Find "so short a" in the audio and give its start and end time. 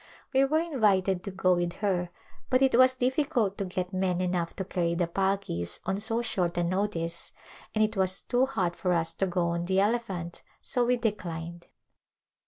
5.99-6.63